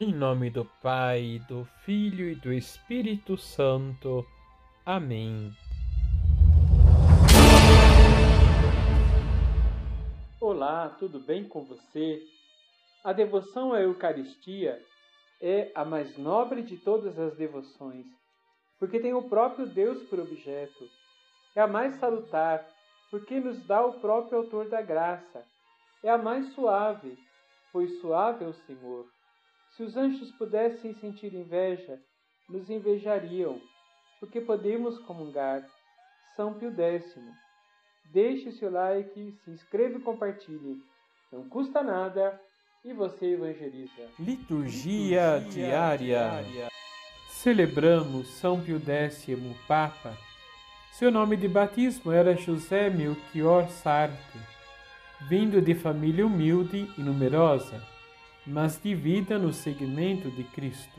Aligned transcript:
Em 0.00 0.14
nome 0.14 0.48
do 0.48 0.64
Pai, 0.80 1.42
do 1.48 1.64
Filho 1.84 2.30
e 2.30 2.36
do 2.36 2.52
Espírito 2.52 3.36
Santo. 3.36 4.24
Amém. 4.86 5.52
Olá, 10.40 10.88
tudo 11.00 11.18
bem 11.18 11.48
com 11.48 11.64
você? 11.64 12.22
A 13.02 13.12
devoção 13.12 13.72
à 13.72 13.80
Eucaristia 13.80 14.80
é 15.42 15.72
a 15.74 15.84
mais 15.84 16.16
nobre 16.16 16.62
de 16.62 16.76
todas 16.76 17.18
as 17.18 17.34
devoções, 17.34 18.06
porque 18.78 19.00
tem 19.00 19.14
o 19.14 19.28
próprio 19.28 19.66
Deus 19.66 20.00
por 20.04 20.20
objeto. 20.20 20.88
É 21.56 21.60
a 21.60 21.66
mais 21.66 21.96
salutar, 21.96 22.64
porque 23.10 23.40
nos 23.40 23.66
dá 23.66 23.84
o 23.84 23.94
próprio 23.94 24.38
Autor 24.38 24.68
da 24.68 24.80
graça. 24.80 25.44
É 26.04 26.08
a 26.08 26.16
mais 26.16 26.54
suave, 26.54 27.18
pois 27.72 28.00
suave 28.00 28.44
é 28.44 28.46
o 28.46 28.54
Senhor. 28.54 29.17
Se 29.78 29.84
os 29.84 29.96
anjos 29.96 30.32
pudessem 30.32 30.92
sentir 30.94 31.32
inveja, 31.32 32.00
nos 32.48 32.68
invejariam, 32.68 33.60
porque 34.18 34.40
podemos 34.40 34.98
comungar. 34.98 35.64
São 36.34 36.52
Pio 36.54 36.74
X. 36.76 37.14
Deixe 38.12 38.50
seu 38.50 38.72
like, 38.72 39.38
se 39.44 39.50
inscreva 39.52 39.98
e 39.98 40.02
compartilhe. 40.02 40.82
Não 41.30 41.48
custa 41.48 41.80
nada 41.80 42.40
e 42.84 42.92
você 42.92 43.34
evangeliza. 43.34 44.02
Liturgia, 44.18 45.36
Liturgia 45.36 45.48
diária. 45.48 45.96
diária. 46.42 46.68
Celebramos 47.28 48.26
São 48.30 48.60
Pio 48.60 48.82
X, 48.84 49.26
Papa. 49.68 50.12
Seu 50.90 51.12
nome 51.12 51.36
de 51.36 51.46
batismo 51.46 52.10
era 52.10 52.34
José 52.34 52.90
Melchior 52.90 53.68
Sarto, 53.68 54.38
vindo 55.28 55.62
de 55.62 55.76
família 55.76 56.26
humilde 56.26 56.92
e 56.98 57.00
numerosa 57.00 57.80
mas 58.48 58.80
de 58.82 58.94
vida 58.94 59.38
no 59.38 59.52
seguimento 59.52 60.30
de 60.30 60.42
Cristo. 60.42 60.98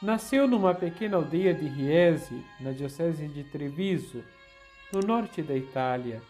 Nasceu 0.00 0.48
numa 0.48 0.74
pequena 0.74 1.18
aldeia 1.18 1.52
de 1.52 1.68
Riese, 1.68 2.42
na 2.58 2.72
diocese 2.72 3.28
de 3.28 3.44
Treviso, 3.44 4.24
no 4.92 5.00
norte 5.00 5.42
da 5.42 5.54
Itália, 5.54 6.22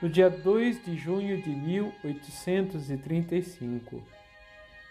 no 0.00 0.08
dia 0.08 0.30
2 0.30 0.86
de 0.86 0.96
junho 0.96 1.42
de 1.42 1.50
1835. 1.50 4.02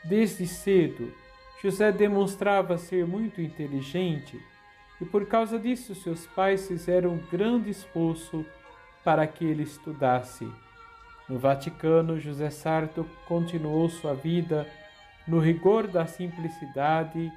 Desde 0.04 0.46
cedo, 0.46 1.12
José 1.62 1.90
demonstrava 1.92 2.78
ser 2.78 3.08
muito 3.08 3.42
inteligente 3.42 4.40
e 5.02 5.06
por 5.06 5.26
causa 5.26 5.58
disso 5.58 5.96
seus 5.96 6.28
pais 6.28 6.68
fizeram 6.68 7.14
um 7.14 7.18
grande 7.32 7.72
esforço 7.72 8.46
para 9.04 9.26
que 9.26 9.44
ele 9.44 9.64
estudasse. 9.64 10.48
No 11.28 11.38
Vaticano, 11.38 12.18
José 12.20 12.50
Sarto 12.50 13.06
continuou 13.28 13.90
sua 13.90 14.14
vida 14.14 14.66
no 15.28 15.40
rigor 15.40 15.86
da 15.86 16.08
simplicidade, 16.08 17.30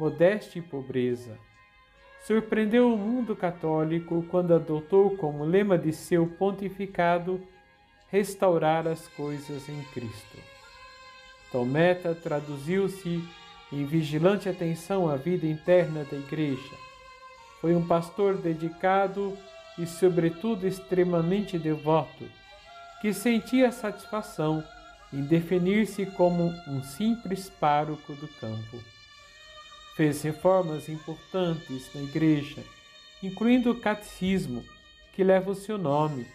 modéstia 0.00 0.58
e 0.58 0.62
pobreza. 0.62 1.38
Surpreendeu 2.26 2.92
o 2.92 2.98
mundo 2.98 3.36
católico 3.36 4.24
quando 4.28 4.52
adotou 4.52 5.16
como 5.16 5.44
lema 5.44 5.78
de 5.78 5.92
seu 5.92 6.26
pontificado 6.26 7.40
restaurar 8.10 8.88
as 8.88 9.06
coisas 9.08 9.68
em 9.68 9.80
Cristo. 9.94 10.38
Tal 11.52 11.64
meta 11.64 12.16
traduziu-se 12.16 13.22
em 13.72 13.84
vigilante 13.84 14.48
atenção 14.48 15.08
à 15.08 15.14
vida 15.14 15.46
interna 15.46 16.02
da 16.02 16.16
Igreja. 16.16 16.74
Foi 17.60 17.76
um 17.76 17.86
pastor 17.86 18.36
dedicado 18.36 19.38
e, 19.78 19.86
sobretudo, 19.86 20.66
extremamente 20.66 21.56
devoto 21.56 22.24
que 23.06 23.14
sentia 23.14 23.70
satisfação 23.70 24.64
em 25.12 25.22
definir-se 25.22 26.04
como 26.04 26.52
um 26.66 26.82
simples 26.82 27.48
pároco 27.48 28.12
do 28.14 28.26
campo. 28.26 28.82
Fez 29.94 30.22
reformas 30.22 30.88
importantes 30.88 31.88
na 31.94 32.02
igreja, 32.02 32.64
incluindo 33.22 33.70
o 33.70 33.78
catecismo, 33.78 34.64
que 35.12 35.22
leva 35.22 35.52
o 35.52 35.54
seu 35.54 35.78
nome, 35.78 36.26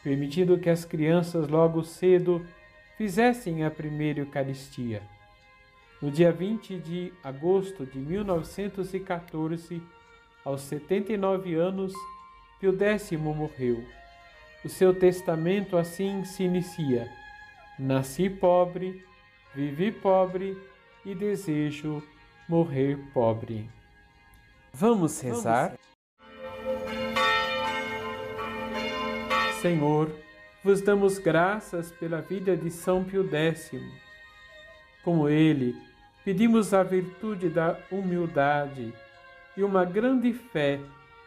permitindo 0.00 0.60
que 0.60 0.70
as 0.70 0.84
crianças 0.84 1.48
logo 1.48 1.82
cedo 1.82 2.46
fizessem 2.96 3.64
a 3.64 3.70
primeira 3.70 4.20
Eucaristia. 4.20 5.02
No 6.00 6.08
dia 6.08 6.30
20 6.30 6.78
de 6.78 7.12
agosto 7.24 7.84
de 7.84 7.98
1914, 7.98 9.82
aos 10.44 10.60
79 10.60 11.56
anos, 11.56 11.92
Pio 12.60 12.78
X 12.80 13.10
morreu 13.10 13.84
o 14.64 14.68
seu 14.68 14.94
testamento 14.94 15.76
assim 15.76 16.24
se 16.24 16.44
inicia: 16.44 17.10
Nasci 17.78 18.30
pobre, 18.30 19.04
vivi 19.54 19.90
pobre 19.90 20.56
e 21.04 21.14
desejo 21.14 22.02
morrer 22.48 22.98
pobre. 23.12 23.68
Vamos 24.72 25.20
rezar? 25.20 25.74
Senhor, 29.60 30.10
vos 30.64 30.80
damos 30.80 31.18
graças 31.18 31.92
pela 31.92 32.20
vida 32.20 32.56
de 32.56 32.70
São 32.70 33.04
Pio 33.04 33.28
X. 33.30 33.80
Como 35.04 35.28
ele, 35.28 35.74
pedimos 36.24 36.72
a 36.72 36.82
virtude 36.82 37.48
da 37.48 37.78
humildade 37.90 38.92
e 39.56 39.62
uma 39.62 39.84
grande 39.84 40.32
fé 40.32 40.80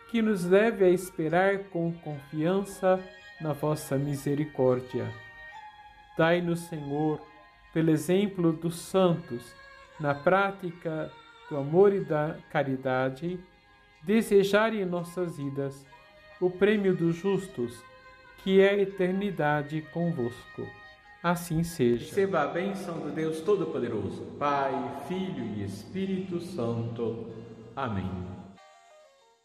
que 0.09 0.21
nos 0.21 0.45
leve 0.45 0.85
a 0.85 0.89
esperar 0.89 1.59
com 1.65 1.91
confiança 1.91 3.03
na 3.39 3.53
vossa 3.53 3.97
misericórdia. 3.97 5.07
Dai-nos, 6.17 6.61
Senhor, 6.61 7.19
pelo 7.73 7.91
exemplo 7.91 8.53
dos 8.53 8.79
santos, 8.79 9.53
na 9.99 10.13
prática 10.13 11.11
do 11.49 11.57
amor 11.57 11.93
e 11.93 11.99
da 11.99 12.37
caridade, 12.49 13.39
desejar 14.01 14.73
em 14.73 14.85
nossas 14.85 15.37
vidas 15.37 15.85
o 16.39 16.49
prêmio 16.49 16.95
dos 16.95 17.15
justos, 17.15 17.83
que 18.43 18.61
é 18.61 18.69
a 18.69 18.77
eternidade 18.77 19.81
convosco. 19.93 20.67
Assim 21.21 21.63
seja. 21.63 22.05
Receba 22.05 22.43
a 22.43 22.47
bênção 22.47 22.99
do 22.99 23.09
Deus 23.09 23.41
Todo-Poderoso, 23.41 24.21
Pai, 24.37 24.73
Filho 25.07 25.43
e 25.55 25.63
Espírito 25.63 26.39
Santo. 26.39 27.31
Amém. 27.75 28.44